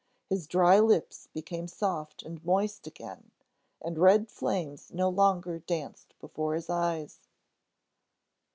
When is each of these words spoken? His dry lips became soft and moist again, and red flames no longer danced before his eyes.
His 0.31 0.47
dry 0.47 0.79
lips 0.79 1.27
became 1.31 1.67
soft 1.67 2.23
and 2.23 2.43
moist 2.43 2.87
again, 2.87 3.29
and 3.79 3.99
red 3.99 4.31
flames 4.31 4.91
no 4.91 5.09
longer 5.09 5.59
danced 5.59 6.15
before 6.17 6.55
his 6.55 6.71
eyes. 6.71 7.19